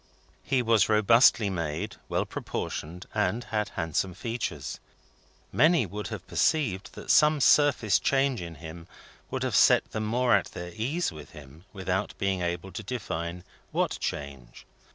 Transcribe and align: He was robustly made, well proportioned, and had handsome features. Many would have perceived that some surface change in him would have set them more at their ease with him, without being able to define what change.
He 0.41 0.63
was 0.63 0.89
robustly 0.89 1.51
made, 1.51 1.97
well 2.09 2.25
proportioned, 2.25 3.05
and 3.13 3.43
had 3.43 3.69
handsome 3.77 4.15
features. 4.15 4.79
Many 5.51 5.85
would 5.85 6.07
have 6.07 6.25
perceived 6.25 6.93
that 6.95 7.11
some 7.11 7.39
surface 7.39 7.99
change 7.99 8.41
in 8.41 8.55
him 8.55 8.87
would 9.29 9.43
have 9.43 9.55
set 9.55 9.91
them 9.91 10.05
more 10.07 10.33
at 10.35 10.53
their 10.53 10.71
ease 10.75 11.11
with 11.11 11.33
him, 11.33 11.65
without 11.71 12.17
being 12.17 12.41
able 12.41 12.71
to 12.71 12.81
define 12.81 13.43
what 13.71 13.99
change. 13.99 14.65